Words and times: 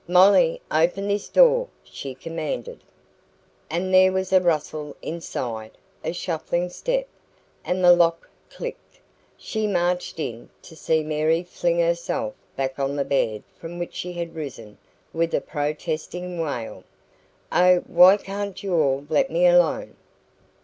"Molly, 0.07 0.59
open 0.71 1.07
this 1.07 1.29
door!" 1.29 1.67
she 1.83 2.15
commanded. 2.15 2.83
And 3.69 3.93
there 3.93 4.11
was 4.11 4.33
a 4.33 4.41
rustle 4.41 4.97
inside, 5.03 5.77
a 6.03 6.11
shuffling 6.11 6.71
step, 6.71 7.07
and 7.63 7.83
the 7.83 7.93
lock 7.95 8.27
clicked. 8.49 8.97
She 9.37 9.67
marched 9.67 10.19
in, 10.19 10.49
to 10.63 10.75
see 10.75 11.03
Mary 11.03 11.43
fling 11.43 11.77
herself 11.77 12.33
back 12.55 12.79
on 12.79 12.95
the 12.95 13.05
bed 13.05 13.43
from 13.59 13.77
which 13.77 13.93
she 13.93 14.13
had 14.13 14.33
risen, 14.33 14.75
with 15.13 15.35
a 15.35 15.39
protesting 15.41 16.39
wail: 16.39 16.83
"Oh, 17.51 17.81
why 17.85 18.17
can't 18.17 18.63
you 18.63 18.73
all 18.73 19.05
let 19.07 19.29
me 19.29 19.45
alone?" 19.45 19.97